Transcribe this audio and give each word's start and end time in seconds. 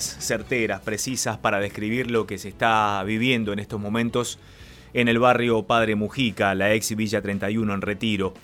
certeras, 0.00 0.80
precisas 0.80 1.38
para 1.38 1.60
describir 1.60 2.10
lo 2.10 2.26
que 2.26 2.36
se 2.36 2.48
está 2.48 3.00
viviendo 3.06 3.52
en 3.52 3.60
estos 3.60 3.80
momentos 3.80 4.40
en 4.92 5.06
el 5.06 5.20
barrio 5.20 5.68
Padre 5.68 5.94
Mujica, 5.94 6.52
la 6.56 6.74
ex 6.74 6.96
Villa 6.96 7.22
31 7.22 7.72
en 7.72 7.80
Retiro, 7.80 8.34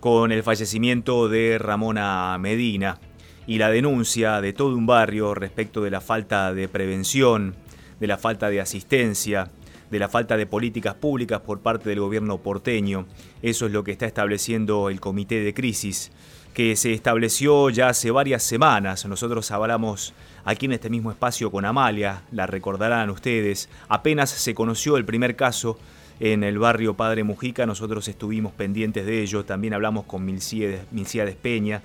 con 0.00 0.32
el 0.32 0.42
fallecimiento 0.42 1.28
de 1.28 1.56
Ramona 1.58 2.36
Medina 2.40 2.98
y 3.46 3.58
la 3.58 3.70
denuncia 3.70 4.40
de 4.40 4.52
todo 4.52 4.74
un 4.74 4.86
barrio 4.86 5.36
respecto 5.36 5.84
de 5.84 5.92
la 5.92 6.00
falta 6.00 6.52
de 6.52 6.66
prevención, 6.66 7.54
de 8.00 8.06
la 8.08 8.18
falta 8.18 8.50
de 8.50 8.60
asistencia, 8.60 9.52
de 9.92 9.98
la 10.00 10.08
falta 10.08 10.36
de 10.36 10.46
políticas 10.46 10.96
públicas 10.96 11.40
por 11.42 11.60
parte 11.60 11.90
del 11.90 12.00
gobierno 12.00 12.38
porteño. 12.38 13.06
Eso 13.40 13.66
es 13.66 13.72
lo 13.72 13.84
que 13.84 13.92
está 13.92 14.06
estableciendo 14.06 14.88
el 14.88 14.98
comité 14.98 15.44
de 15.44 15.54
crisis 15.54 16.10
que 16.54 16.76
se 16.76 16.92
estableció 16.92 17.70
ya 17.70 17.88
hace 17.88 18.10
varias 18.10 18.42
semanas. 18.42 19.06
Nosotros 19.06 19.50
hablamos 19.50 20.12
aquí 20.44 20.66
en 20.66 20.72
este 20.72 20.90
mismo 20.90 21.10
espacio 21.10 21.50
con 21.50 21.64
Amalia, 21.64 22.22
la 22.32 22.46
recordarán 22.46 23.10
ustedes. 23.10 23.68
Apenas 23.88 24.30
se 24.30 24.54
conoció 24.54 24.96
el 24.96 25.04
primer 25.04 25.36
caso 25.36 25.78
en 26.20 26.42
el 26.42 26.58
barrio 26.58 26.94
Padre 26.94 27.22
Mujica, 27.22 27.64
nosotros 27.64 28.08
estuvimos 28.08 28.52
pendientes 28.52 29.06
de 29.06 29.22
ello, 29.22 29.44
también 29.44 29.74
hablamos 29.74 30.04
con 30.04 30.24
Milcía 30.24 31.36
Peña 31.40 31.82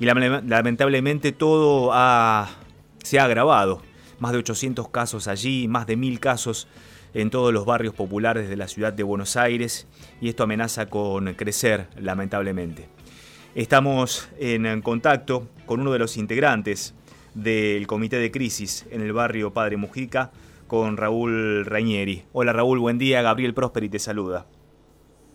y 0.00 0.06
lamentablemente 0.06 1.30
todo 1.32 1.92
se 3.02 3.18
ha 3.18 3.24
agravado. 3.24 3.82
Más 4.18 4.32
de 4.32 4.38
800 4.38 4.88
casos 4.88 5.28
allí, 5.28 5.68
más 5.68 5.86
de 5.86 5.96
mil 5.96 6.18
casos 6.18 6.66
en 7.14 7.30
todos 7.30 7.52
los 7.52 7.64
barrios 7.64 7.94
populares 7.94 8.48
de 8.48 8.56
la 8.56 8.66
ciudad 8.66 8.92
de 8.92 9.02
Buenos 9.02 9.36
Aires 9.36 9.86
y 10.20 10.28
esto 10.28 10.42
amenaza 10.42 10.86
con 10.86 11.32
crecer 11.34 11.88
lamentablemente. 11.96 12.88
Estamos 13.56 14.30
en 14.38 14.82
contacto 14.82 15.48
con 15.64 15.80
uno 15.80 15.90
de 15.90 15.98
los 15.98 16.18
integrantes 16.18 16.94
del 17.32 17.86
comité 17.86 18.18
de 18.18 18.30
crisis 18.30 18.86
en 18.90 19.00
el 19.00 19.14
barrio 19.14 19.54
Padre 19.54 19.78
Mujica, 19.78 20.30
con 20.66 20.98
Raúl 20.98 21.64
Rañeri. 21.64 22.24
Hola 22.34 22.52
Raúl, 22.52 22.78
buen 22.78 22.98
día. 22.98 23.22
Gabriel 23.22 23.54
Prosperi 23.54 23.88
te 23.88 23.98
saluda. 23.98 24.44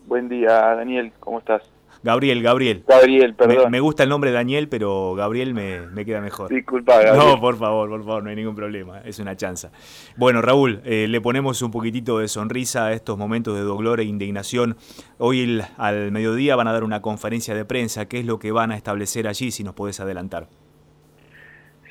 Buen 0.06 0.28
día, 0.28 0.52
Daniel. 0.52 1.10
¿Cómo 1.18 1.40
estás? 1.40 1.68
Gabriel, 2.02 2.42
Gabriel. 2.42 2.84
Gabriel, 2.86 3.34
perdón. 3.34 3.70
Me, 3.70 3.78
gusta 3.78 4.02
el 4.02 4.08
nombre 4.08 4.32
Daniel, 4.32 4.68
pero 4.68 5.14
Gabriel 5.14 5.54
me, 5.54 6.04
queda 6.04 6.20
mejor. 6.20 6.50
Disculpa, 6.50 6.96
Gabriel. 7.02 7.16
No, 7.16 7.40
por 7.40 7.56
favor, 7.56 7.88
por 7.88 8.04
favor, 8.04 8.24
no 8.24 8.30
hay 8.30 8.36
ningún 8.36 8.56
problema. 8.56 9.00
Es 9.00 9.20
una 9.20 9.36
chanza. 9.36 9.70
Bueno, 10.16 10.42
Raúl, 10.42 10.80
eh, 10.84 11.06
le 11.08 11.20
ponemos 11.20 11.62
un 11.62 11.70
poquitito 11.70 12.18
de 12.18 12.26
sonrisa 12.26 12.86
a 12.86 12.92
estos 12.92 13.16
momentos 13.16 13.54
de 13.54 13.62
dolor 13.62 14.00
e 14.00 14.04
indignación. 14.04 14.76
Hoy 15.18 15.62
al 15.76 16.10
mediodía 16.10 16.56
van 16.56 16.66
a 16.66 16.72
dar 16.72 16.82
una 16.82 17.00
conferencia 17.00 17.54
de 17.54 17.64
prensa. 17.64 18.08
¿Qué 18.08 18.18
es 18.18 18.26
lo 18.26 18.38
que 18.40 18.50
van 18.50 18.72
a 18.72 18.76
establecer 18.76 19.28
allí, 19.28 19.52
si 19.52 19.62
nos 19.62 19.74
podés 19.74 20.00
adelantar? 20.00 20.48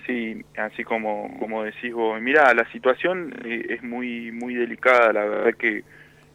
Sí, 0.05 0.43
así 0.57 0.83
como, 0.83 1.37
como 1.39 1.63
decís 1.63 1.93
vos. 1.93 2.19
Mira, 2.21 2.53
la 2.53 2.69
situación 2.71 3.33
eh, 3.45 3.65
es 3.69 3.83
muy, 3.83 4.31
muy 4.33 4.55
delicada. 4.55 5.13
La 5.13 5.23
verdad 5.23 5.53
que 5.57 5.83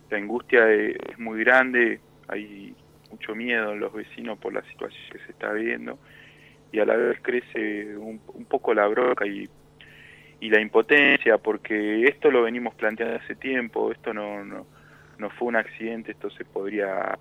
la 0.09 0.17
angustia 0.17 0.71
es 0.73 1.19
muy 1.19 1.41
grande. 1.41 2.01
Hay 2.29 2.75
mucho 3.11 3.35
miedo 3.35 3.73
en 3.73 3.81
los 3.81 3.93
vecinos 3.93 4.39
por 4.39 4.53
la 4.53 4.63
situación 4.63 5.03
que 5.11 5.19
se 5.19 5.33
está 5.33 5.53
viendo 5.53 5.99
y 6.73 6.81
a 6.81 6.85
la 6.85 6.97
vez 6.97 7.19
crece 7.23 7.97
un, 7.97 8.19
poco 8.49 8.75
la 8.75 8.87
broca 8.87 9.27
y, 9.27 9.49
y, 10.41 10.51
la 10.51 10.61
impotencia 10.61 11.39
porque 11.39 12.05
esto 12.05 12.31
lo 12.31 12.43
venimos 12.43 12.75
planteando 12.75 13.17
hace 13.17 13.35
tiempo, 13.35 13.93
esto 13.93 14.13
no, 14.13 14.45
no, 14.45 14.67
no 15.19 15.31
fue 15.31 15.49
un 15.49 15.57
accidente, 15.57 16.13
esto 16.13 16.31
se 16.31 16.45
podría 16.45 17.19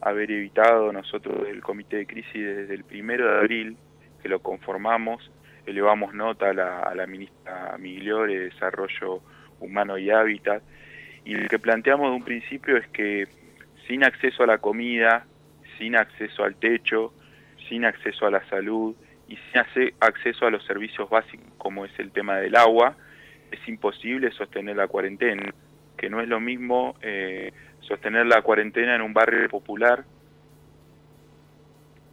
haber 0.00 0.30
evitado. 0.30 0.92
Nosotros 0.92 1.46
del 1.46 1.62
comité 1.62 1.98
de 1.98 2.06
crisis 2.06 2.34
desde 2.34 2.74
el 2.74 2.84
primero 2.84 3.30
de 3.30 3.38
abril 3.38 3.76
que 4.22 4.28
lo 4.28 4.40
conformamos, 4.40 5.30
elevamos 5.66 6.14
nota 6.14 6.50
a 6.50 6.54
la, 6.54 6.80
a 6.80 6.94
la 6.94 7.06
ministra 7.06 7.76
Migliore 7.78 8.38
de 8.38 8.44
Desarrollo 8.46 9.20
Humano 9.60 9.98
y 9.98 10.10
Hábitat 10.10 10.62
y 11.24 11.34
lo 11.34 11.48
que 11.48 11.58
planteamos 11.58 12.10
de 12.10 12.16
un 12.16 12.24
principio 12.24 12.76
es 12.76 12.86
que 12.88 13.26
sin 13.86 14.04
acceso 14.04 14.42
a 14.42 14.46
la 14.46 14.58
comida, 14.58 15.26
sin 15.78 15.96
acceso 15.96 16.44
al 16.44 16.56
techo, 16.56 17.12
sin 17.68 17.84
acceso 17.84 18.26
a 18.26 18.30
la 18.30 18.44
salud 18.48 18.94
y 19.28 19.36
sin 19.36 19.62
acceso 20.00 20.46
a 20.46 20.50
los 20.50 20.64
servicios 20.64 21.08
básicos 21.08 21.46
como 21.58 21.84
es 21.84 21.98
el 21.98 22.12
tema 22.12 22.36
del 22.36 22.56
agua, 22.56 22.96
es 23.50 23.68
imposible 23.68 24.30
sostener 24.30 24.76
la 24.76 24.88
cuarentena, 24.88 25.52
que 25.96 26.08
no 26.08 26.20
es 26.20 26.28
lo 26.28 26.40
mismo 26.40 26.96
eh, 27.02 27.52
sostener 27.80 28.26
la 28.26 28.42
cuarentena 28.42 28.94
en 28.94 29.02
un 29.02 29.12
barrio 29.12 29.48
popular 29.48 30.04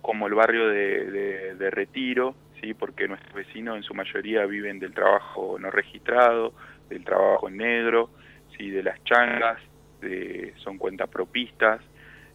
como 0.01 0.27
el 0.27 0.33
barrio 0.33 0.67
de, 0.67 1.69
Retiro, 1.71 2.35
¿sí? 2.61 2.73
porque 2.73 3.07
nuestros 3.07 3.33
vecinos 3.33 3.77
en 3.77 3.83
su 3.83 3.93
mayoría 3.93 4.45
viven 4.45 4.79
del 4.79 4.93
trabajo 4.93 5.57
no 5.57 5.71
registrado, 5.71 6.53
del 6.89 7.05
trabajo 7.05 7.47
en 7.47 7.57
negro, 7.57 8.09
¿sí? 8.57 8.69
de 8.69 8.83
las 8.83 9.01
changas, 9.05 9.59
de, 10.03 10.53
son 10.57 10.77
cuentapropistas, 10.77 11.81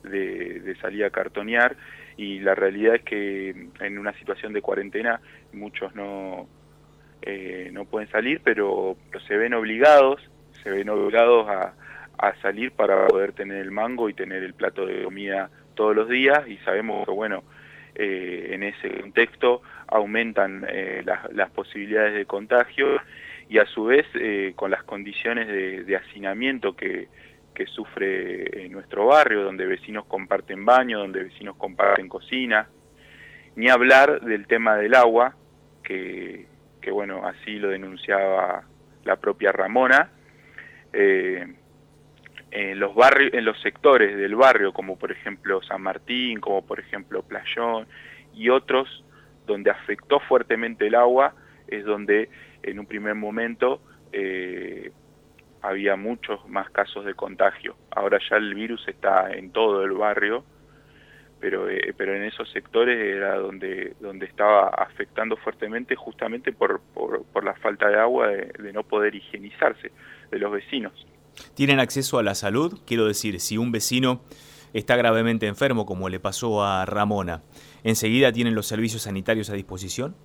de, 0.02 0.76
salir 0.80 1.04
a 1.04 1.10
cartonear 1.10 1.76
y 2.16 2.40
la 2.40 2.54
realidad 2.54 2.96
es 2.96 3.02
que 3.02 3.68
en 3.80 3.98
una 3.98 4.12
situación 4.14 4.52
de 4.52 4.62
cuarentena 4.62 5.20
muchos 5.52 5.94
no, 5.94 6.48
eh, 7.22 7.70
no 7.72 7.84
pueden 7.84 8.08
salir, 8.10 8.40
pero, 8.42 8.96
se 9.26 9.36
ven 9.36 9.54
obligados, 9.54 10.20
se 10.62 10.70
ven 10.70 10.88
obligados 10.88 11.48
a, 11.48 11.74
a 12.18 12.34
salir 12.40 12.72
para 12.72 13.06
poder 13.06 13.32
tener 13.32 13.58
el 13.58 13.70
mango 13.70 14.08
y 14.08 14.14
tener 14.14 14.42
el 14.42 14.54
plato 14.54 14.86
de 14.86 15.04
comida 15.04 15.50
todos 15.74 15.94
los 15.94 16.08
días 16.08 16.48
y 16.48 16.56
sabemos 16.58 17.06
que 17.06 17.12
bueno, 17.12 17.44
eh, 17.94 18.50
en 18.52 18.62
ese 18.62 18.90
contexto 19.00 19.62
aumentan 19.86 20.64
eh, 20.68 21.02
las, 21.04 21.32
las, 21.32 21.50
posibilidades 21.50 22.14
de 22.14 22.26
contagio 22.26 23.00
y 23.48 23.58
a 23.58 23.66
su 23.66 23.84
vez 23.84 24.06
con 24.56 24.70
las 24.70 24.82
condiciones 24.82 25.48
de, 25.48 25.84
de 25.84 25.96
hacinamiento 25.96 26.76
que, 26.76 27.08
que 27.58 27.66
sufre 27.66 28.66
en 28.66 28.70
nuestro 28.70 29.06
barrio, 29.06 29.42
donde 29.42 29.66
vecinos 29.66 30.04
comparten 30.04 30.64
baño, 30.64 31.00
donde 31.00 31.24
vecinos 31.24 31.56
comparten 31.56 32.08
cocina, 32.08 32.68
ni 33.56 33.68
hablar 33.68 34.20
del 34.20 34.46
tema 34.46 34.76
del 34.76 34.94
agua, 34.94 35.34
que, 35.82 36.46
bueno, 36.92 37.26
así 37.26 37.58
lo 37.58 37.70
denunciaba 37.70 38.62
la 39.02 39.16
propia 39.16 39.50
Ramona, 39.50 40.08
eh, 40.92 41.52
en 42.52 42.78
los 42.78 42.94
barrios, 42.94 43.34
en 43.34 43.44
los 43.44 43.60
sectores 43.60 44.16
del 44.16 44.36
barrio, 44.36 44.72
como 44.72 44.96
por 44.96 45.10
ejemplo 45.10 45.60
San 45.62 45.82
Martín, 45.82 46.38
como 46.40 46.64
por 46.64 46.78
ejemplo 46.78 47.24
Playón 47.24 47.88
y 48.34 48.50
otros, 48.50 49.04
donde 49.48 49.72
afectó 49.72 50.20
fuertemente 50.20 50.86
el 50.86 50.94
agua, 50.94 51.34
es 51.66 51.84
donde 51.84 52.30
en 52.62 52.78
un 52.78 52.86
primer 52.86 53.16
momento 53.16 53.80
eh, 54.12 54.92
había 55.62 55.96
muchos 55.96 56.46
más 56.48 56.70
casos 56.70 57.04
de 57.04 57.14
contagio. 57.14 57.76
Ahora 57.90 58.18
ya 58.28 58.36
el 58.36 58.54
virus 58.54 58.86
está 58.88 59.32
en 59.32 59.50
todo 59.50 59.84
el 59.84 59.92
barrio, 59.92 60.44
pero, 61.40 61.68
eh, 61.68 61.94
pero 61.96 62.14
en 62.14 62.24
esos 62.24 62.50
sectores 62.50 62.98
era 62.98 63.36
donde, 63.36 63.94
donde 64.00 64.26
estaba 64.26 64.68
afectando 64.68 65.36
fuertemente 65.36 65.94
justamente 65.94 66.52
por, 66.52 66.80
por, 66.92 67.44
la 67.44 67.54
falta 67.54 67.88
de 67.88 67.98
agua, 67.98 68.28
de, 68.28 68.72
no 68.72 68.82
poder 68.82 69.14
higienizarse 69.14 69.92
de 70.30 70.38
los 70.38 70.52
vecinos. 70.52 71.06
¿Tienen 71.54 71.78
acceso 71.78 72.18
a 72.18 72.22
la 72.22 72.34
salud? 72.34 72.80
Quiero 72.86 73.06
decir, 73.06 73.38
si 73.40 73.56
un 73.56 73.70
vecino 73.70 74.22
está 74.72 74.96
gravemente 74.96 75.46
enfermo, 75.46 75.86
como 75.86 76.08
le 76.08 76.18
pasó 76.18 76.64
a 76.64 76.84
Ramona, 76.84 77.42
¿enseguida 77.84 78.32
tienen 78.32 78.54
los 78.54 78.66
servicios 78.66 79.02
sanitarios 79.02 79.48
a 79.50 79.54
disposición? 79.54 80.16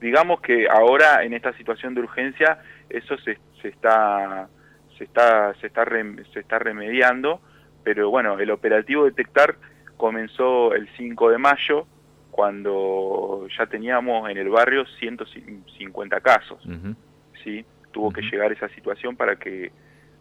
Digamos 0.00 0.40
que 0.40 0.68
ahora 0.68 1.24
en 1.24 1.32
esta 1.34 1.52
situación 1.56 1.94
de 1.94 2.02
urgencia 2.02 2.58
eso 2.88 3.16
se, 3.18 3.38
se 3.66 3.70
está 3.70 4.48
se 4.96 5.04
está 5.04 5.54
se 5.60 5.66
está 5.66 5.84
se 6.32 6.40
está 6.40 6.58
remediando, 6.58 7.40
pero 7.82 8.10
bueno, 8.10 8.38
el 8.38 8.50
operativo 8.50 9.04
detectar 9.04 9.56
comenzó 9.96 10.72
el 10.74 10.88
5 10.96 11.30
de 11.30 11.38
mayo 11.38 11.86
cuando 12.30 13.48
ya 13.58 13.66
teníamos 13.66 14.30
en 14.30 14.36
el 14.36 14.50
barrio 14.50 14.84
150 14.98 16.20
casos. 16.20 16.62
¿sí? 17.42 17.64
Tuvo 17.92 18.12
que 18.12 18.22
llegar 18.22 18.52
esa 18.52 18.68
situación 18.68 19.16
para 19.16 19.36
que, 19.36 19.72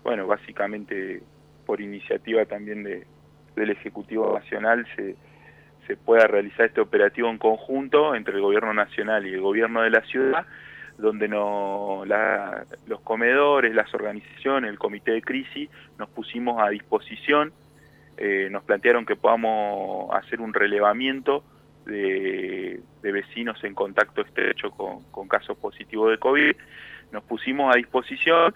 bueno, 0.03 0.25
básicamente 0.25 1.21
por 1.65 1.81
iniciativa 1.81 2.45
también 2.45 2.83
de, 2.83 3.05
del 3.55 3.69
Ejecutivo 3.71 4.33
Nacional 4.39 4.87
se, 4.95 5.15
se 5.87 5.97
pueda 5.97 6.25
realizar 6.25 6.67
este 6.67 6.79
operativo 6.79 7.29
en 7.29 7.37
conjunto 7.37 8.15
entre 8.15 8.35
el 8.35 8.41
Gobierno 8.41 8.73
Nacional 8.73 9.27
y 9.27 9.33
el 9.33 9.41
Gobierno 9.41 9.81
de 9.81 9.89
la 9.89 10.01
ciudad 10.03 10.45
donde 10.97 11.27
no, 11.27 12.03
los 12.87 13.01
comedores, 13.01 13.73
las 13.75 13.93
organizaciones, 13.93 14.69
el 14.69 14.79
comité 14.79 15.11
de 15.11 15.21
crisis, 15.21 15.69
nos 15.97 16.09
pusimos 16.09 16.61
a 16.61 16.69
disposición, 16.69 17.51
eh, 18.17 18.47
nos 18.49 18.63
plantearon 18.63 19.05
que 19.05 19.15
podamos 19.15 20.13
hacer 20.15 20.39
un 20.39 20.53
relevamiento 20.53 21.43
de, 21.85 22.81
vecinos 23.01 23.63
en 23.63 23.75
contacto 23.75 24.21
estrecho 24.21 24.71
con, 24.71 25.27
casos 25.27 25.57
positivos 25.57 26.11
de 26.11 26.17
COVID, 26.17 26.55
nos 27.11 27.23
pusimos 27.23 27.73
a 27.73 27.77
disposición 27.77 28.53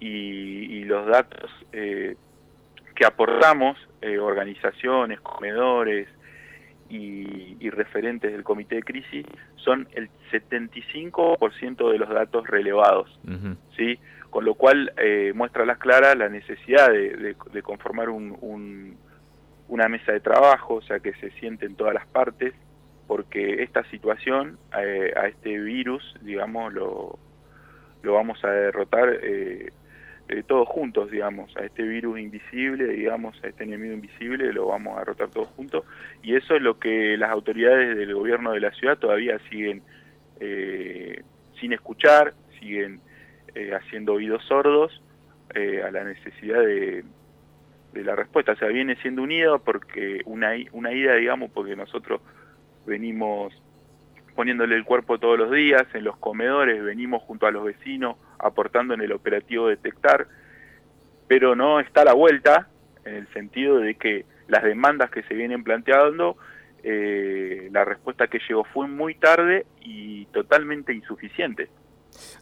y, 0.00 0.84
los 0.84 1.06
datos 1.06 1.50
eh, 1.72 2.16
que 2.94 3.06
aportamos, 3.06 3.78
eh, 4.00 4.18
organizaciones, 4.18 5.20
comedores 5.20 6.08
y, 6.92 7.70
referentes 7.70 8.30
del 8.30 8.44
comité 8.44 8.76
de 8.76 8.82
crisis 8.82 9.26
son 9.56 9.88
el 9.92 10.10
75% 10.30 11.90
de 11.90 11.98
los 11.98 12.08
datos 12.08 12.46
relevados, 12.46 13.18
¿sí? 13.76 13.98
Con 14.28 14.44
lo 14.44 14.54
cual 14.54 14.92
eh, 14.98 15.32
muestra 15.34 15.62
a 15.62 15.66
las 15.66 15.78
claras 15.78 16.16
la 16.16 16.28
necesidad 16.28 16.90
de, 16.90 17.62
conformar 17.62 18.10
una 18.10 19.88
mesa 19.88 20.12
de 20.12 20.20
trabajo, 20.20 20.74
o 20.74 20.82
sea, 20.82 21.00
que 21.00 21.14
se 21.14 21.30
sienten 21.32 21.76
todas 21.76 21.94
las 21.94 22.06
partes, 22.06 22.52
porque 23.06 23.62
esta 23.62 23.84
situación, 23.84 24.58
eh, 24.78 25.12
a 25.16 25.28
este 25.28 25.58
virus, 25.58 26.14
digamos, 26.20 26.72
lo, 26.74 27.18
lo 28.02 28.14
vamos 28.14 28.42
a 28.44 28.50
derrotar 28.50 29.18
eh, 29.22 29.72
eh, 30.32 30.42
todos 30.42 30.66
juntos, 30.66 31.10
digamos, 31.10 31.54
a 31.58 31.60
este 31.60 31.82
virus 31.82 32.18
invisible, 32.18 32.86
digamos, 32.88 33.36
a 33.44 33.48
este 33.48 33.64
enemigo 33.64 33.92
invisible, 33.92 34.50
lo 34.50 34.68
vamos 34.68 34.96
a 34.96 35.00
derrotar 35.00 35.28
todos 35.28 35.48
juntos. 35.48 35.84
Y 36.22 36.34
eso 36.36 36.56
es 36.56 36.62
lo 36.62 36.78
que 36.78 37.18
las 37.18 37.30
autoridades 37.30 37.96
del 37.98 38.14
gobierno 38.14 38.52
de 38.52 38.60
la 38.60 38.70
ciudad 38.72 38.96
todavía 38.96 39.38
siguen 39.50 39.82
eh, 40.40 41.22
sin 41.60 41.74
escuchar, 41.74 42.32
siguen 42.58 43.00
eh, 43.54 43.72
haciendo 43.74 44.14
oídos 44.14 44.42
sordos 44.44 45.02
a 45.54 45.90
la 45.90 46.02
necesidad 46.04 46.62
de, 46.62 47.04
de, 47.92 48.04
la 48.04 48.16
respuesta. 48.16 48.52
O 48.52 48.56
sea, 48.56 48.68
viene 48.68 48.96
siendo 49.02 49.20
unida 49.20 49.58
porque 49.58 50.22
una, 50.24 50.52
una 50.72 50.94
ida, 50.94 51.14
digamos, 51.16 51.50
porque 51.50 51.76
nosotros 51.76 52.22
venimos 52.86 53.52
poniéndole 54.34 54.76
el 54.76 54.84
cuerpo 54.84 55.18
todos 55.18 55.38
los 55.38 55.50
días, 55.50 55.82
en 55.94 56.04
los 56.04 56.16
comedores, 56.16 56.82
venimos 56.82 57.22
junto 57.22 57.46
a 57.46 57.50
los 57.50 57.64
vecinos 57.64 58.16
aportando 58.38 58.94
en 58.94 59.00
el 59.00 59.12
operativo 59.12 59.68
detectar, 59.68 60.26
pero 61.28 61.54
no 61.54 61.80
está 61.80 62.04
la 62.04 62.14
vuelta 62.14 62.68
en 63.04 63.14
el 63.14 63.28
sentido 63.32 63.78
de 63.78 63.94
que 63.94 64.24
las 64.48 64.62
demandas 64.64 65.10
que 65.10 65.22
se 65.24 65.34
vienen 65.34 65.64
planteando, 65.64 66.36
eh, 66.82 67.68
la 67.72 67.84
respuesta 67.84 68.26
que 68.26 68.40
llegó 68.48 68.64
fue 68.64 68.88
muy 68.88 69.14
tarde 69.14 69.66
y 69.80 70.26
totalmente 70.26 70.92
insuficiente. 70.92 71.68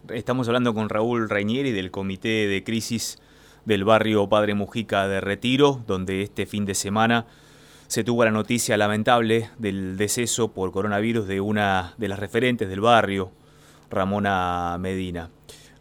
Estamos 0.09 0.47
hablando 0.47 0.73
con 0.73 0.89
Raúl 0.89 1.29
Reinieri 1.29 1.71
del 1.71 1.91
Comité 1.91 2.47
de 2.47 2.63
Crisis 2.63 3.21
del 3.65 3.83
barrio 3.83 4.27
Padre 4.27 4.53
Mujica 4.55 5.07
de 5.07 5.21
Retiro, 5.21 5.83
donde 5.87 6.23
este 6.23 6.45
fin 6.45 6.65
de 6.65 6.73
semana 6.73 7.25
se 7.91 8.05
tuvo 8.05 8.23
la 8.23 8.31
noticia 8.31 8.77
lamentable 8.77 9.49
del 9.57 9.97
deceso 9.97 10.53
por 10.53 10.71
coronavirus 10.71 11.27
de 11.27 11.41
una 11.41 11.93
de 11.97 12.07
las 12.07 12.19
referentes 12.19 12.69
del 12.69 12.79
barrio, 12.79 13.33
Ramona 13.89 14.77
Medina. 14.79 15.29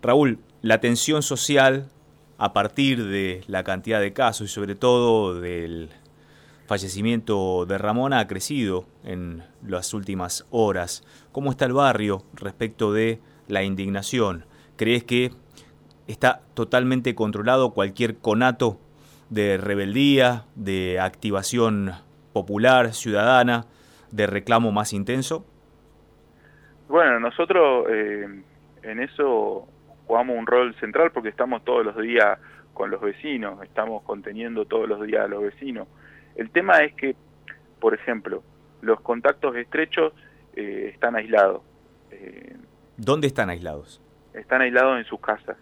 Raúl, 0.02 0.40
la 0.60 0.80
tensión 0.80 1.22
social 1.22 1.88
a 2.36 2.52
partir 2.52 3.06
de 3.06 3.44
la 3.46 3.62
cantidad 3.62 4.00
de 4.00 4.12
casos 4.12 4.50
y 4.50 4.52
sobre 4.52 4.74
todo 4.74 5.40
del 5.40 5.90
fallecimiento 6.66 7.64
de 7.64 7.78
Ramona 7.78 8.18
ha 8.18 8.26
crecido 8.26 8.86
en 9.04 9.44
las 9.64 9.94
últimas 9.94 10.46
horas. 10.50 11.04
¿Cómo 11.30 11.52
está 11.52 11.64
el 11.66 11.74
barrio 11.74 12.24
respecto 12.32 12.92
de 12.92 13.20
la 13.46 13.62
indignación? 13.62 14.46
¿Crees 14.74 15.04
que 15.04 15.30
está 16.08 16.42
totalmente 16.54 17.14
controlado 17.14 17.70
cualquier 17.70 18.16
conato 18.16 18.80
de 19.30 19.56
rebeldía, 19.56 20.44
de 20.56 21.00
activación 21.00 21.92
popular, 22.32 22.92
ciudadana, 22.92 23.64
de 24.10 24.26
reclamo 24.26 24.72
más 24.72 24.92
intenso? 24.92 25.46
Bueno, 26.88 27.20
nosotros 27.20 27.86
eh, 27.88 28.26
en 28.82 29.00
eso 29.00 29.68
jugamos 30.06 30.36
un 30.36 30.46
rol 30.46 30.74
central 30.80 31.12
porque 31.12 31.28
estamos 31.28 31.64
todos 31.64 31.86
los 31.86 31.96
días 31.96 32.38
con 32.74 32.90
los 32.90 33.00
vecinos, 33.00 33.62
estamos 33.62 34.02
conteniendo 34.02 34.64
todos 34.64 34.88
los 34.88 35.06
días 35.06 35.24
a 35.24 35.28
los 35.28 35.42
vecinos. 35.42 35.86
El 36.34 36.50
tema 36.50 36.78
es 36.78 36.94
que, 36.94 37.14
por 37.78 37.94
ejemplo, 37.94 38.42
los 38.80 39.00
contactos 39.00 39.54
estrechos 39.56 40.12
eh, 40.54 40.90
están 40.92 41.14
aislados. 41.14 41.62
Eh, 42.10 42.56
¿Dónde 42.96 43.28
están 43.28 43.50
aislados? 43.50 44.00
Están 44.34 44.62
aislados 44.62 44.98
en 44.98 45.04
sus 45.04 45.20
casas. 45.20 45.56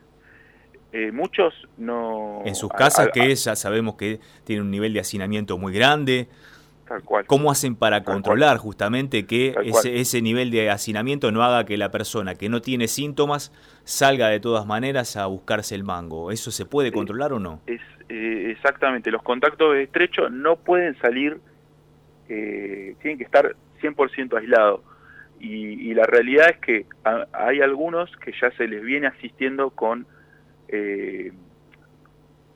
Eh, 0.93 1.13
muchos 1.13 1.55
no... 1.77 2.43
En 2.45 2.55
sus 2.55 2.71
casas, 2.71 3.11
que 3.13 3.35
ya 3.35 3.57
sabemos 3.57 3.97
que 3.97 4.21
tienen 4.45 4.65
un 4.65 4.71
nivel 4.71 4.93
de 4.95 5.01
hacinamiento 5.01 5.59
muy 5.59 5.73
grande. 5.73 6.29
Tal 6.87 7.03
cual. 7.03 7.27
¿Cómo 7.27 7.51
hacen 7.51 7.77
para 7.77 8.03
controlar 8.03 8.57
justamente 8.57 9.27
que 9.27 9.55
ese, 9.65 10.01
ese, 10.01 10.23
nivel 10.23 10.51
de 10.51 10.71
hacinamiento 10.71 11.31
no 11.31 11.43
haga 11.43 11.67
que 11.67 11.77
la 11.77 11.91
persona 11.91 12.35
que 12.35 12.49
no 12.49 12.63
tiene 12.63 12.89
síntomas 12.89 13.53
salga 13.85 14.29
de 14.29 14.41
todas 14.41 14.65
maneras 14.67 15.19
a 15.19 15.27
buscarse 15.27 15.75
el 15.75 15.85
mango? 15.85 16.33
¿Eso 16.33 16.51
se 16.51 16.65
puede 16.65 16.91
controlar 16.91 17.35
o 17.35 17.39
no? 17.39 17.61
Es, 17.67 17.83
eh, 18.09 18.51
exactamente, 18.51 19.11
los 19.11 19.23
contactos 19.23 19.77
estrechos 19.77 20.33
no 20.33 20.57
pueden 20.57 20.99
salir, 20.99 21.39
eh, 22.29 22.95
tienen 23.03 23.19
que 23.19 23.25
estar 23.25 23.55
100% 23.83 24.39
aislados. 24.39 24.81
Y, 25.41 25.91
y, 25.91 25.95
la 25.95 26.05
realidad 26.05 26.51
es 26.51 26.59
que 26.59 26.87
hay 27.33 27.61
algunos 27.61 28.11
que 28.17 28.33
ya 28.41 28.51
se 28.53 28.67
les 28.67 28.83
viene 28.83 29.07
asistiendo 29.07 29.71
con 29.71 30.05
eh, 30.69 31.33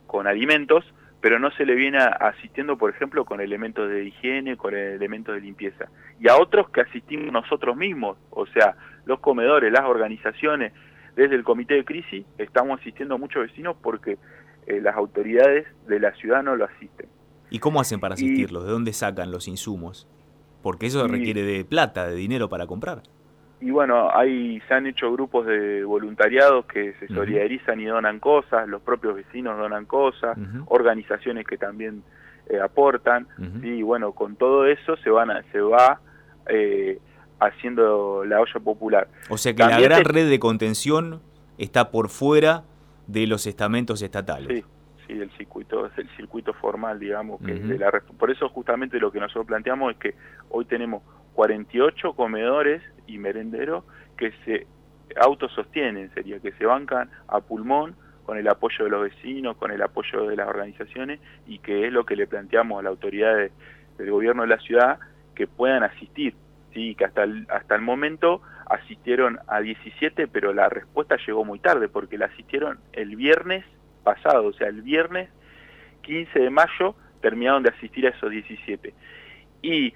con 0.07 0.27
alimentos, 0.27 0.85
pero 1.21 1.39
no 1.39 1.51
se 1.53 1.65
le 1.65 1.75
viene 1.75 1.99
asistiendo, 1.99 2.77
por 2.77 2.91
ejemplo, 2.91 3.25
con 3.25 3.41
elementos 3.41 3.89
de 3.89 4.05
higiene, 4.05 4.57
con 4.57 4.75
elementos 4.75 5.35
de 5.35 5.41
limpieza. 5.41 5.89
Y 6.21 6.29
a 6.29 6.37
otros 6.37 6.69
que 6.71 6.81
asistimos 6.81 7.33
nosotros 7.33 7.77
mismos, 7.77 8.19
o 8.31 8.45
sea, 8.47 8.77
los 9.07 9.21
comedores, 9.21 9.73
las 9.73 9.85
organizaciones, 9.85 10.73
desde 11.15 11.37
el 11.37 11.45
comité 11.45 11.75
de 11.75 11.85
crisis, 11.85 12.27
estamos 12.39 12.81
asistiendo 12.81 13.15
a 13.15 13.19
muchos 13.19 13.47
vecinos 13.47 13.77
porque 13.81 14.19
eh, 14.67 14.81
las 14.81 14.97
autoridades 14.97 15.67
de 15.87 16.01
la 16.01 16.13
ciudad 16.15 16.43
no 16.43 16.57
lo 16.57 16.65
asisten. 16.65 17.07
¿Y 17.51 17.59
cómo 17.59 17.81
hacen 17.81 18.01
para 18.01 18.15
asistirlos? 18.15 18.65
¿De 18.65 18.71
dónde 18.71 18.93
sacan 18.93 19.31
los 19.31 19.47
insumos? 19.47 20.09
Porque 20.63 20.87
eso 20.87 21.07
requiere 21.07 21.43
de 21.43 21.65
plata, 21.65 22.07
de 22.07 22.17
dinero 22.17 22.49
para 22.49 22.67
comprar 22.67 23.03
y 23.63 23.71
bueno, 23.71 24.11
hay, 24.13 24.61
se 24.67 24.75
han 24.75 24.87
hecho 24.87 25.13
grupos 25.13 25.47
de 25.47 25.85
voluntariados 25.85 26.67
que 26.67 26.95
se 26.95 27.07
solidarizan 27.07 27.81
y 27.81 27.85
donan 27.85 28.19
cosas, 28.19 28.69
los 28.69 28.83
propios 28.83 29.15
vecinos 29.15 29.57
donan 29.57 29.87
cosas, 29.87 30.37
organizaciones 30.67 31.47
que 31.47 31.57
también 31.57 32.03
eh, 32.51 32.59
aportan, 32.61 33.29
y 33.63 33.83
bueno, 33.83 34.13
con 34.13 34.35
todo 34.35 34.67
eso 34.67 34.97
se, 34.97 35.11
van 35.11 35.31
se 35.53 35.61
va 35.61 36.01
eh, 36.49 36.99
haciendo 37.39 38.25
la 38.25 38.41
olla 38.41 38.59
popular. 38.59 39.07
O 39.31 39.39
sea 39.39 39.55
que 39.55 39.63
la 39.63 39.81
gran 39.81 40.05
red 40.05 40.29
de 40.29 40.41
contención 40.41 41.23
está 41.57 41.93
por 41.93 42.09
fuera 42.09 42.65
de 43.07 43.29
los 43.29 43.47
estamentos 43.47 44.03
estatales. 44.03 44.49
Sí, 44.49 44.65
sí, 45.07 45.13
el 45.21 45.31
circuito, 45.37 45.87
es 45.87 45.97
el 45.99 46.09
circuito 46.17 46.53
formal, 46.55 46.99
digamos, 46.99 47.41
que 47.41 47.55
de 47.55 47.79
la, 47.79 47.93
por 48.19 48.29
eso 48.33 48.49
justamente 48.49 48.99
lo 48.99 49.13
que 49.13 49.21
nosotros 49.21 49.47
planteamos 49.47 49.93
es 49.93 49.99
que 49.99 50.15
hoy 50.51 50.65
tenemos 50.65 51.03
48 51.35 52.13
comedores 52.15 52.83
y 53.07 53.19
merenderos 53.19 53.85
que 54.17 54.33
se 54.45 54.67
autosostienen, 55.17 56.13
sería 56.15 56.41
que 56.41 56.53
se 56.53 56.67
bancan 56.67 57.11
a 57.29 57.41
pulmón 57.41 57.95
con 58.25 58.39
el 58.39 58.49
apoyo 58.49 58.85
de 58.85 58.91
los 58.91 59.03
vecinos, 59.03 59.57
con 59.57 59.71
el 59.71 59.83
apoyo 59.83 60.27
de 60.27 60.37
las 60.37 60.49
organizaciones 60.49 61.21
y 61.47 61.59
que 61.59 61.87
es 61.87 61.93
lo 61.93 62.07
que 62.07 62.17
le 62.17 62.27
planteamos 62.27 62.79
a 62.79 62.83
la 62.83 62.91
autoridad 62.91 63.37
del 63.99 64.11
gobierno 64.11 64.43
de 64.43 64.49
la 64.49 64.59
ciudad 64.59 64.99
que 65.35 65.47
puedan 65.47 65.83
asistir, 65.83 66.35
sí, 66.73 66.95
que 66.95 67.05
hasta 67.05 67.25
el, 67.25 67.47
hasta 67.51 67.75
el 67.75 67.83
momento 67.83 68.43
asistieron 68.67 69.39
a 69.49 69.61
17, 69.61 70.29
pero 70.29 70.53
la 70.53 70.69
respuesta 70.69 71.17
llegó 71.27 71.45
muy 71.45 71.59
tarde 71.59 71.89
porque 71.89 72.17
la 72.17 72.27
asistieron 72.27 72.79
el 72.93 73.17
viernes 73.17 73.65
pasado, 74.03 74.47
o 74.47 74.53
sea, 74.53 74.69
el 74.69 74.83
viernes 74.83 75.29
15 76.03 76.39
de 76.39 76.51
mayo 76.51 76.95
terminaron 77.21 77.63
de 77.63 77.71
asistir 77.71 78.07
a 78.07 78.11
esos 78.11 78.31
17. 78.31 78.95
Y 79.63 79.95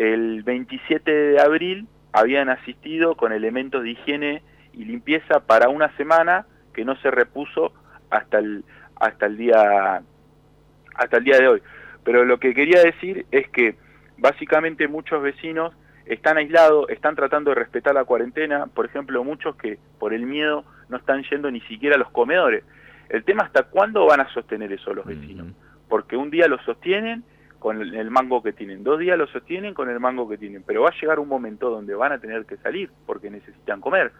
el 0.00 0.42
27 0.44 1.12
de 1.12 1.40
abril 1.42 1.86
habían 2.12 2.48
asistido 2.48 3.16
con 3.16 3.32
elementos 3.32 3.82
de 3.82 3.90
higiene 3.90 4.42
y 4.72 4.86
limpieza 4.86 5.40
para 5.40 5.68
una 5.68 5.94
semana 5.98 6.46
que 6.72 6.86
no 6.86 6.96
se 7.02 7.10
repuso 7.10 7.74
hasta 8.08 8.38
el 8.38 8.64
hasta 8.96 9.26
el 9.26 9.36
día 9.36 10.00
hasta 10.94 11.16
el 11.18 11.24
día 11.24 11.36
de 11.36 11.48
hoy. 11.48 11.62
Pero 12.02 12.24
lo 12.24 12.40
que 12.40 12.54
quería 12.54 12.80
decir 12.82 13.26
es 13.30 13.50
que 13.50 13.76
básicamente 14.16 14.88
muchos 14.88 15.22
vecinos 15.22 15.74
están 16.06 16.38
aislados, 16.38 16.88
están 16.88 17.14
tratando 17.14 17.50
de 17.50 17.56
respetar 17.56 17.94
la 17.94 18.04
cuarentena, 18.04 18.68
por 18.68 18.86
ejemplo, 18.86 19.22
muchos 19.22 19.54
que 19.56 19.78
por 19.98 20.14
el 20.14 20.24
miedo 20.24 20.64
no 20.88 20.96
están 20.96 21.22
yendo 21.24 21.50
ni 21.50 21.60
siquiera 21.62 21.96
a 21.96 21.98
los 21.98 22.10
comedores. 22.10 22.64
El 23.10 23.22
tema 23.24 23.42
hasta 23.42 23.64
cuándo 23.64 24.06
van 24.06 24.20
a 24.20 24.32
sostener 24.32 24.72
eso 24.72 24.94
los 24.94 25.04
vecinos, 25.04 25.48
porque 25.90 26.16
un 26.16 26.30
día 26.30 26.48
lo 26.48 26.58
sostienen 26.62 27.22
con 27.60 27.80
el 27.80 28.10
mango 28.10 28.42
que 28.42 28.52
tienen. 28.52 28.82
Dos 28.82 28.98
días 28.98 29.16
lo 29.16 29.26
sostienen 29.28 29.74
con 29.74 29.88
el 29.90 30.00
mango 30.00 30.28
que 30.28 30.38
tienen, 30.38 30.64
pero 30.66 30.82
va 30.82 30.88
a 30.88 31.00
llegar 31.00 31.20
un 31.20 31.28
momento 31.28 31.70
donde 31.70 31.94
van 31.94 32.10
a 32.10 32.18
tener 32.18 32.46
que 32.46 32.56
salir 32.56 32.90
porque 33.06 33.30
necesitan 33.30 33.80
comer. 33.80 34.10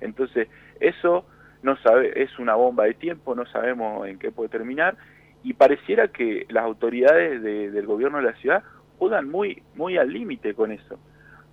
Entonces, 0.00 0.48
eso 0.80 1.24
no 1.62 1.76
sabe, 1.78 2.22
es 2.22 2.36
una 2.40 2.56
bomba 2.56 2.84
de 2.84 2.94
tiempo, 2.94 3.34
no 3.36 3.46
sabemos 3.46 4.06
en 4.08 4.18
qué 4.18 4.32
puede 4.32 4.50
terminar 4.50 4.96
y 5.44 5.54
pareciera 5.54 6.08
que 6.08 6.44
las 6.48 6.64
autoridades 6.64 7.40
del 7.40 7.86
gobierno 7.86 8.18
de 8.18 8.24
la 8.24 8.34
ciudad 8.34 8.64
juegan 8.98 9.28
muy, 9.28 9.62
muy 9.76 9.96
al 9.96 10.12
límite 10.12 10.54
con 10.54 10.72
eso. 10.72 10.98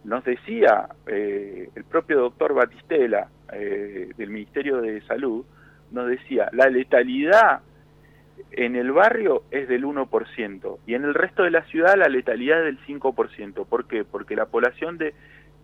Nos 0.04 0.24
decía 0.24 0.90
eh, 1.06 1.70
el 1.76 1.84
propio 1.84 2.22
doctor 2.22 2.56
Batistela 2.56 3.28
eh, 3.54 4.10
del 4.18 4.30
Ministerio 4.32 4.82
de 4.82 5.02
Salud, 5.02 5.46
nos 5.92 6.08
decía, 6.08 6.50
la 6.54 6.70
letalidad 6.70 7.62
en 8.52 8.76
el 8.76 8.92
barrio 8.92 9.44
es 9.52 9.68
del 9.68 9.86
1% 9.86 10.78
y 10.86 10.94
en 10.94 11.04
el 11.04 11.14
resto 11.14 11.44
de 11.44 11.52
la 11.52 11.64
ciudad 11.66 11.96
la 11.98 12.08
letalidad 12.08 12.60
es 12.60 12.66
del 12.66 12.86
5%. 12.86 13.66
¿Por 13.66 13.88
qué? 13.88 14.04
Porque 14.04 14.36
la 14.36 14.46
población 14.46 14.98
de, 14.98 15.14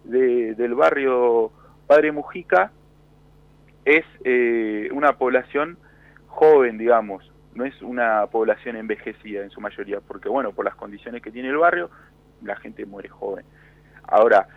del 0.03 0.73
barrio 0.75 1.51
Padre 1.87 2.11
Mujica 2.11 2.71
es 3.85 4.05
eh, 4.23 4.89
una 4.93 5.13
población 5.13 5.77
joven, 6.27 6.77
digamos, 6.77 7.31
no 7.53 7.65
es 7.65 7.81
una 7.81 8.27
población 8.27 8.75
envejecida 8.75 9.43
en 9.43 9.49
su 9.49 9.59
mayoría, 9.59 9.99
porque 9.99 10.29
bueno, 10.29 10.53
por 10.53 10.65
las 10.65 10.75
condiciones 10.75 11.21
que 11.21 11.31
tiene 11.31 11.49
el 11.49 11.57
barrio, 11.57 11.89
la 12.43 12.55
gente 12.55 12.85
muere 12.85 13.09
joven. 13.09 13.45
Ahora, 14.03 14.47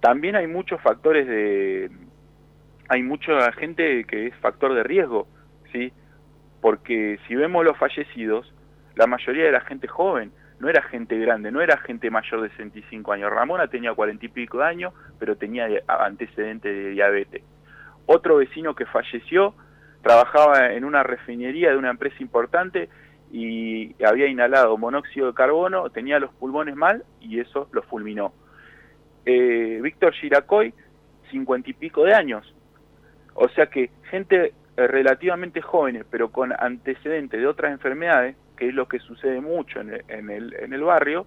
también 0.00 0.36
hay 0.36 0.46
muchos 0.46 0.80
factores 0.80 1.26
de... 1.26 1.90
Hay 2.88 3.02
mucha 3.02 3.50
gente 3.52 4.04
que 4.04 4.26
es 4.26 4.36
factor 4.36 4.74
de 4.74 4.82
riesgo, 4.82 5.26
¿sí? 5.72 5.92
Porque 6.84 7.18
si 7.26 7.34
vemos 7.34 7.64
los 7.64 7.78
fallecidos, 7.78 8.52
la 8.94 9.06
mayoría 9.06 9.46
de 9.46 9.52
la 9.52 9.62
gente 9.62 9.88
joven, 9.88 10.32
no 10.60 10.68
era 10.68 10.82
gente 10.82 11.18
grande, 11.18 11.50
no 11.50 11.62
era 11.62 11.78
gente 11.78 12.10
mayor 12.10 12.42
de 12.42 12.50
65 12.50 13.10
años. 13.10 13.30
Ramona 13.30 13.68
tenía 13.68 13.94
cuarenta 13.94 14.26
y 14.26 14.28
pico 14.28 14.58
de 14.58 14.64
años, 14.64 14.92
pero 15.18 15.34
tenía 15.34 15.66
antecedentes 15.88 16.76
de 16.76 16.90
diabetes. 16.90 17.42
Otro 18.04 18.36
vecino 18.36 18.74
que 18.74 18.84
falleció 18.84 19.54
trabajaba 20.02 20.74
en 20.74 20.84
una 20.84 21.02
refinería 21.02 21.70
de 21.70 21.78
una 21.78 21.88
empresa 21.88 22.16
importante 22.20 22.90
y 23.32 23.94
había 24.04 24.26
inhalado 24.26 24.76
monóxido 24.76 25.28
de 25.28 25.34
carbono, 25.34 25.88
tenía 25.88 26.18
los 26.18 26.34
pulmones 26.34 26.76
mal 26.76 27.02
y 27.18 27.40
eso 27.40 27.66
lo 27.72 27.80
fulminó. 27.84 28.34
Eh, 29.24 29.80
Víctor 29.82 30.12
Giracoy, 30.12 30.74
cincuenta 31.30 31.70
y 31.70 31.72
pico 31.72 32.04
de 32.04 32.12
años. 32.12 32.54
O 33.32 33.48
sea 33.48 33.68
que 33.68 33.88
gente 34.10 34.52
relativamente 34.76 35.60
jóvenes, 35.60 36.04
pero 36.10 36.30
con 36.30 36.52
antecedentes 36.52 37.40
de 37.40 37.46
otras 37.46 37.72
enfermedades, 37.72 38.36
que 38.56 38.68
es 38.68 38.74
lo 38.74 38.88
que 38.88 38.98
sucede 38.98 39.40
mucho 39.40 39.80
en 39.80 39.90
el, 40.30 40.54
en 40.54 40.72
el, 40.72 40.82
barrio, 40.82 41.26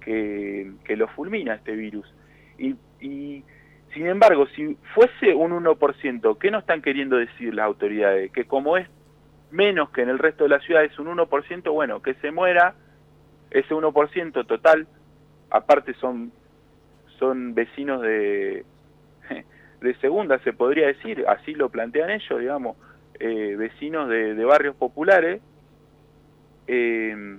que, 0.00 0.72
que, 0.84 0.96
lo 0.96 1.08
fulmina 1.08 1.54
este 1.54 1.72
virus. 1.72 2.12
Y, 2.58 2.74
y 3.00 3.44
sin 3.92 4.06
embargo, 4.06 4.46
si 4.54 4.76
fuese 4.94 5.34
un 5.34 5.52
1%, 5.52 6.38
¿qué 6.38 6.50
no 6.50 6.58
están 6.58 6.82
queriendo 6.82 7.16
decir 7.16 7.54
las 7.54 7.66
autoridades? 7.66 8.32
Que 8.32 8.44
como 8.44 8.76
es 8.76 8.88
menos 9.50 9.90
que 9.90 10.02
en 10.02 10.08
el 10.08 10.18
resto 10.18 10.44
de 10.44 10.50
la 10.50 10.60
ciudad, 10.60 10.84
es 10.84 10.98
un 10.98 11.08
1%, 11.08 11.72
bueno, 11.72 12.00
que 12.00 12.14
se 12.14 12.30
muera 12.30 12.74
ese 13.50 13.74
1% 13.74 14.46
total, 14.46 14.86
aparte 15.50 15.92
son, 15.94 16.32
son 17.18 17.54
vecinos 17.54 18.00
de, 18.00 18.64
de 19.82 19.94
segunda, 19.96 20.38
se 20.40 20.52
podría 20.52 20.86
decir, 20.86 21.24
así 21.28 21.54
lo 21.54 21.68
plantean 21.68 22.10
ellos, 22.10 22.40
digamos, 22.40 22.76
eh, 23.18 23.56
vecinos 23.56 24.08
de, 24.08 24.44
barrios 24.44 24.76
populares, 24.76 25.40
eh, 26.66 27.38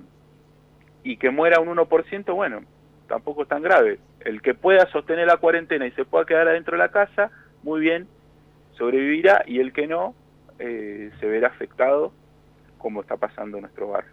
y 1.03 1.17
que 1.17 1.29
muera 1.29 1.59
un 1.59 1.69
1%, 1.69 2.33
bueno, 2.33 2.61
tampoco 3.07 3.43
es 3.43 3.47
tan 3.47 3.61
grave 3.61 3.99
el 4.21 4.41
que 4.41 4.53
pueda 4.53 4.89
sostener 4.91 5.27
la 5.27 5.37
cuarentena 5.37 5.85
y 5.85 5.91
se 5.91 6.05
pueda 6.05 6.25
quedar 6.25 6.47
adentro 6.47 6.77
de 6.77 6.83
la 6.83 6.89
casa, 6.89 7.31
muy 7.61 7.81
bien, 7.81 8.07
sobrevivirá 8.77 9.43
y 9.45 9.59
el 9.59 9.73
que 9.73 9.87
no, 9.87 10.15
eh, 10.59 11.11
se 11.19 11.25
verá 11.25 11.49
afectado 11.49 12.13
como 12.77 13.01
está 13.01 13.17
pasando 13.17 13.57
en 13.57 13.63
nuestro 13.63 13.89
barrio. 13.89 14.11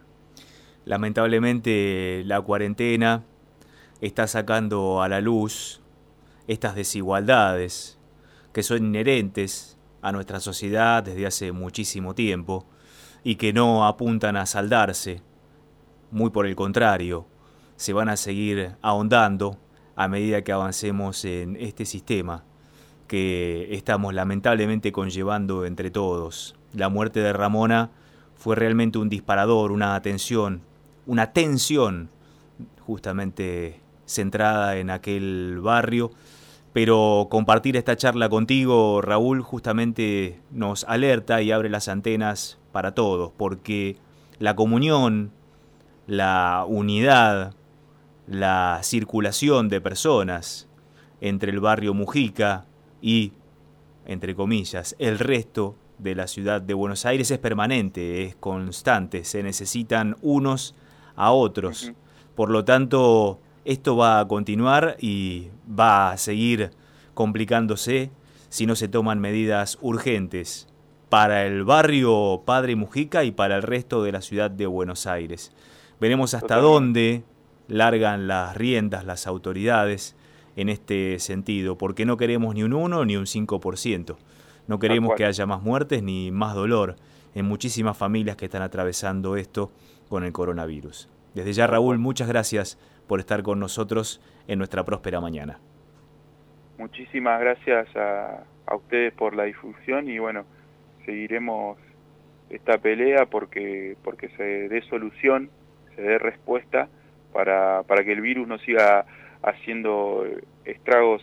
Lamentablemente 0.85 2.23
la 2.25 2.41
cuarentena 2.41 3.23
está 4.01 4.27
sacando 4.27 5.01
a 5.01 5.09
la 5.09 5.21
luz 5.21 5.81
estas 6.47 6.75
desigualdades 6.75 8.00
que 8.53 8.63
son 8.63 8.85
inherentes 8.85 9.77
a 10.01 10.11
nuestra 10.11 10.39
sociedad 10.39 11.03
desde 11.03 11.25
hace 11.25 11.51
muchísimo 11.51 12.15
tiempo 12.15 12.65
y 13.23 13.35
que 13.35 13.53
no 13.53 13.85
apuntan 13.85 14.35
a 14.35 14.45
saldarse, 14.45 15.21
muy 16.11 16.29
por 16.31 16.45
el 16.45 16.55
contrario, 16.55 17.27
se 17.75 17.93
van 17.93 18.09
a 18.09 18.17
seguir 18.17 18.75
ahondando 18.81 19.57
a 19.95 20.07
medida 20.07 20.43
que 20.43 20.51
avancemos 20.51 21.23
en 21.25 21.55
este 21.55 21.85
sistema 21.85 22.43
que 23.07 23.67
estamos 23.75 24.13
lamentablemente 24.13 24.93
conllevando 24.93 25.65
entre 25.65 25.91
todos. 25.91 26.55
La 26.73 26.87
muerte 26.87 27.19
de 27.19 27.33
Ramona 27.33 27.91
fue 28.35 28.55
realmente 28.55 28.99
un 28.99 29.09
disparador, 29.09 29.73
una 29.73 29.95
atención, 29.95 30.61
una 31.05 31.33
tensión 31.33 32.09
justamente 32.79 33.81
centrada 34.05 34.77
en 34.77 34.89
aquel 34.89 35.59
barrio. 35.61 36.11
Pero 36.73 37.27
compartir 37.29 37.75
esta 37.75 37.97
charla 37.97 38.29
contigo, 38.29 39.01
Raúl, 39.01 39.41
justamente 39.41 40.39
nos 40.51 40.85
alerta 40.85 41.41
y 41.41 41.51
abre 41.51 41.69
las 41.69 41.89
antenas 41.89 42.59
para 42.71 42.93
todos, 42.93 43.31
porque 43.35 43.97
la 44.39 44.55
comunión, 44.55 45.31
la 46.07 46.65
unidad, 46.67 47.55
la 48.25 48.79
circulación 48.83 49.67
de 49.67 49.81
personas 49.81 50.69
entre 51.19 51.51
el 51.51 51.59
barrio 51.59 51.93
Mujica 51.93 52.65
y, 53.01 53.33
entre 54.05 54.33
comillas, 54.33 54.95
el 54.97 55.19
resto 55.19 55.75
de 55.97 56.15
la 56.15 56.27
ciudad 56.27 56.61
de 56.61 56.73
Buenos 56.73 57.05
Aires 57.05 57.29
es 57.31 57.37
permanente, 57.37 58.23
es 58.23 58.35
constante, 58.35 59.23
se 59.25 59.43
necesitan 59.43 60.15
unos 60.21 60.73
a 61.15 61.31
otros. 61.31 61.91
Por 62.35 62.49
lo 62.49 62.65
tanto, 62.65 63.39
esto 63.65 63.95
va 63.95 64.19
a 64.19 64.27
continuar 64.27 64.97
y 64.99 65.49
va 65.67 66.11
a 66.11 66.17
seguir 66.17 66.71
complicándose 67.13 68.11
si 68.49 68.65
no 68.65 68.75
se 68.75 68.87
toman 68.87 69.19
medidas 69.19 69.77
urgentes 69.81 70.67
para 71.09 71.45
el 71.45 71.63
barrio 71.63 72.43
Padre 72.45 72.75
Mujica 72.75 73.23
y 73.23 73.31
para 73.31 73.57
el 73.57 73.63
resto 73.63 74.03
de 74.03 74.11
la 74.11 74.21
ciudad 74.21 74.49
de 74.49 74.65
Buenos 74.65 75.07
Aires. 75.07 75.51
Veremos 75.99 76.33
hasta 76.33 76.57
dónde 76.57 77.23
largan 77.67 78.27
las 78.27 78.55
riendas 78.55 79.05
las 79.05 79.27
autoridades 79.27 80.15
en 80.55 80.69
este 80.69 81.19
sentido, 81.19 81.77
porque 81.77 82.05
no 82.05 82.17
queremos 82.17 82.55
ni 82.55 82.63
un 82.63 82.73
1 82.73 83.05
ni 83.05 83.17
un 83.17 83.25
5%. 83.25 84.15
No 84.67 84.79
queremos 84.79 85.15
que 85.15 85.25
haya 85.25 85.45
más 85.45 85.61
muertes 85.61 86.03
ni 86.03 86.31
más 86.31 86.55
dolor 86.55 86.95
en 87.35 87.45
muchísimas 87.45 87.97
familias 87.97 88.35
que 88.35 88.45
están 88.45 88.61
atravesando 88.61 89.35
esto 89.35 89.71
con 90.09 90.23
el 90.23 90.33
coronavirus. 90.33 91.07
Desde 91.33 91.53
ya, 91.53 91.67
Raúl, 91.67 91.97
muchas 91.97 92.27
gracias 92.27 92.77
por 93.11 93.19
estar 93.19 93.43
con 93.43 93.59
nosotros 93.59 94.21
en 94.47 94.57
nuestra 94.57 94.85
próspera 94.85 95.19
mañana. 95.19 95.59
Muchísimas 96.77 97.41
gracias 97.41 97.93
a, 97.93 98.45
a 98.65 98.75
ustedes 98.77 99.11
por 99.11 99.35
la 99.35 99.43
difusión 99.43 100.07
y 100.07 100.17
bueno, 100.17 100.45
seguiremos 101.05 101.77
esta 102.49 102.77
pelea 102.77 103.25
porque, 103.25 103.97
porque 104.01 104.29
se 104.37 104.69
dé 104.69 104.81
solución, 104.83 105.49
se 105.93 106.01
dé 106.01 106.19
respuesta 106.19 106.87
para, 107.33 107.83
para 107.83 108.05
que 108.05 108.13
el 108.13 108.21
virus 108.21 108.47
no 108.47 108.57
siga 108.59 109.05
haciendo 109.43 110.25
estragos 110.63 111.21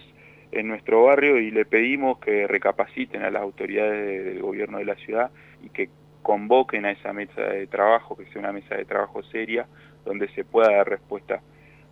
en 0.53 0.69
nuestro 0.69 1.05
barrio 1.05 1.39
y 1.39 1.51
le 1.51 1.65
pedimos 1.65 2.19
que 2.19 2.47
recapaciten 2.47 3.23
a 3.23 3.31
las 3.31 3.41
autoridades 3.41 4.27
del 4.27 4.43
gobierno 4.43 4.77
de 4.77 4.85
la 4.85 4.97
ciudad 4.97 5.31
y 5.63 5.71
que 5.71 5.89
convoquen 6.21 6.85
a 6.85 6.91
esa 6.91 7.15
mesa 7.15 7.41
de 7.41 7.67
trabajo, 7.67 8.15
que 8.15 8.27
sea 8.27 8.41
una 8.41 8.53
mesa 8.53 8.75
de 8.75 8.85
trabajo 8.85 9.23
seria, 9.23 9.67
donde 10.05 10.29
se 10.35 10.45
pueda 10.45 10.71
dar 10.71 10.87
respuesta 10.87 11.41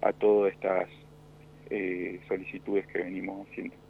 a 0.03 0.13
todas 0.13 0.53
estas 0.53 0.89
eh, 1.71 2.21
solicitudes 2.29 2.87
que 2.89 2.99
venimos 2.99 3.47
haciendo. 3.49 3.86